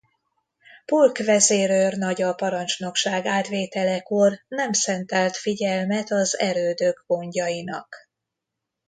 Polk 0.85 1.17
vezérőrnagy 1.17 2.21
a 2.21 2.33
parancsnokság 2.33 3.25
átvételekor 3.25 4.39
nem 4.47 4.71
szentelt 4.73 5.35
figyelmet 5.35 6.11
az 6.11 6.39
erődök 6.39 7.03
gondjainak. 7.07 7.95